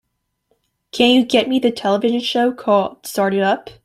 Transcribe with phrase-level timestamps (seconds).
[0.91, 3.69] can you get me the television show called Start It Up?